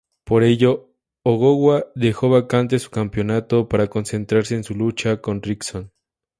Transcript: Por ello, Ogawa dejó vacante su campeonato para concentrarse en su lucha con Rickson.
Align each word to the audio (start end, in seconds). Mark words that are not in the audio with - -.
Por 0.25 0.41
ello, 0.43 0.95
Ogawa 1.23 1.85
dejó 1.93 2.27
vacante 2.31 2.79
su 2.79 2.89
campeonato 2.89 3.69
para 3.69 3.85
concentrarse 3.87 4.55
en 4.55 4.63
su 4.63 4.73
lucha 4.73 5.21
con 5.21 5.43
Rickson. 5.43 5.91